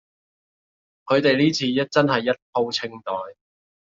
[1.05, 3.13] 佢地呢次真係一鋪清袋